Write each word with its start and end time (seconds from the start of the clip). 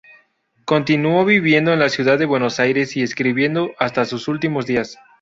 Continuó 0.65 1.23
viviendo 1.25 1.71
en 1.73 1.77
la 1.79 1.89
ciudad 1.89 2.17
de 2.17 2.25
Buenos 2.25 2.59
Aires 2.59 2.97
y 2.97 3.03
escribiendo 3.03 3.69
hasta 3.77 4.05
sus 4.05 4.27
últimos 4.27 4.65
días. 4.65 4.97